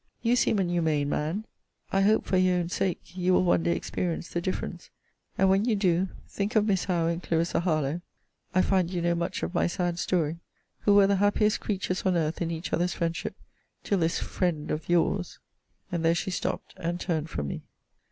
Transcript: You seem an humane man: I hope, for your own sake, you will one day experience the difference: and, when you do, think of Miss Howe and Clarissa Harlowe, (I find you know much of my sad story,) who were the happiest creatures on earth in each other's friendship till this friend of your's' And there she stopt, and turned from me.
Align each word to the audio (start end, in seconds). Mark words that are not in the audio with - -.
You 0.23 0.35
seem 0.35 0.57
an 0.57 0.69
humane 0.69 1.09
man: 1.09 1.45
I 1.93 2.01
hope, 2.01 2.25
for 2.25 2.35
your 2.35 2.57
own 2.57 2.69
sake, 2.69 3.15
you 3.15 3.33
will 3.33 3.43
one 3.43 3.61
day 3.61 3.75
experience 3.75 4.29
the 4.29 4.41
difference: 4.41 4.89
and, 5.37 5.47
when 5.47 5.63
you 5.63 5.75
do, 5.75 6.07
think 6.27 6.55
of 6.55 6.65
Miss 6.65 6.85
Howe 6.85 7.05
and 7.05 7.21
Clarissa 7.21 7.59
Harlowe, 7.59 8.01
(I 8.55 8.63
find 8.63 8.89
you 8.89 9.03
know 9.03 9.13
much 9.13 9.43
of 9.43 9.53
my 9.53 9.67
sad 9.67 9.99
story,) 9.99 10.39
who 10.79 10.95
were 10.95 11.05
the 11.05 11.17
happiest 11.17 11.59
creatures 11.59 12.01
on 12.01 12.17
earth 12.17 12.41
in 12.41 12.49
each 12.49 12.73
other's 12.73 12.93
friendship 12.95 13.35
till 13.83 13.99
this 13.99 14.17
friend 14.17 14.71
of 14.71 14.89
your's' 14.89 15.37
And 15.91 16.03
there 16.03 16.15
she 16.15 16.31
stopt, 16.31 16.73
and 16.77 16.99
turned 16.99 17.29
from 17.29 17.49
me. 17.49 17.61